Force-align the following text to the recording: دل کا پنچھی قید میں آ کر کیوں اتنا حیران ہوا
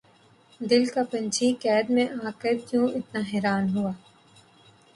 دل 0.61 0.83
کا 0.85 1.01
پنچھی 1.11 1.47
قید 1.61 1.85
میں 1.89 2.07
آ 2.23 2.29
کر 2.39 2.53
کیوں 2.67 2.87
اتنا 2.89 3.19
حیران 3.33 3.63
ہوا 3.75 3.91